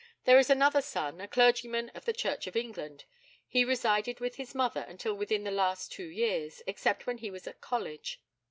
There 0.25 0.39
is 0.39 0.49
another 0.49 0.81
son, 0.81 1.21
a 1.21 1.27
clergyman 1.27 1.89
of 1.89 2.05
the 2.05 2.11
Church 2.11 2.47
of 2.47 2.55
England. 2.55 3.05
He 3.47 3.63
resided 3.63 4.19
with 4.19 4.37
his 4.37 4.55
mother 4.55 4.81
until 4.89 5.13
within 5.13 5.43
the 5.43 5.51
last 5.51 5.91
two 5.91 6.07
years, 6.09 6.63
except 6.65 7.05
when 7.05 7.19
he 7.19 7.29
was 7.29 7.45
at 7.45 7.61
college. 7.61 8.19